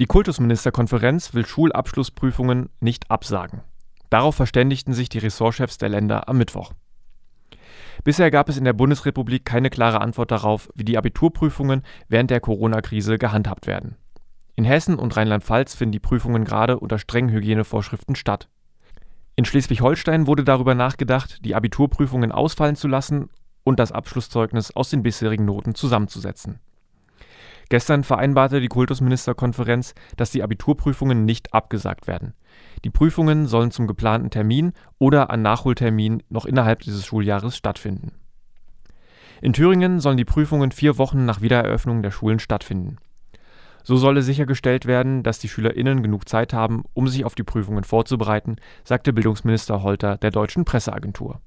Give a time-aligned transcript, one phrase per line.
[0.00, 3.62] Die Kultusministerkonferenz will Schulabschlussprüfungen nicht absagen.
[4.10, 6.72] Darauf verständigten sich die Ressortchefs der Länder am Mittwoch.
[8.02, 12.40] Bisher gab es in der Bundesrepublik keine klare Antwort darauf, wie die Abiturprüfungen während der
[12.40, 13.96] Corona-Krise gehandhabt werden.
[14.56, 18.48] In Hessen und Rheinland-Pfalz finden die Prüfungen gerade unter strengen Hygienevorschriften statt.
[19.36, 23.30] In Schleswig-Holstein wurde darüber nachgedacht, die Abiturprüfungen ausfallen zu lassen
[23.62, 26.58] und das Abschlusszeugnis aus den bisherigen Noten zusammenzusetzen.
[27.68, 32.34] Gestern vereinbarte die Kultusministerkonferenz, dass die Abiturprüfungen nicht abgesagt werden.
[32.84, 38.12] Die Prüfungen sollen zum geplanten Termin oder an Nachholtermin noch innerhalb dieses Schuljahres stattfinden.
[39.40, 42.96] In Thüringen sollen die Prüfungen vier Wochen nach Wiedereröffnung der Schulen stattfinden.
[43.82, 47.84] So solle sichergestellt werden, dass die SchülerInnen genug Zeit haben, um sich auf die Prüfungen
[47.84, 51.40] vorzubereiten, sagte Bildungsminister Holter der deutschen Presseagentur